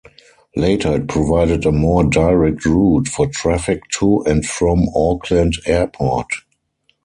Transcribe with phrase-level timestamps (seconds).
[0.55, 6.25] Later, it provided a more direct route for traffic to and from Auckland Airport.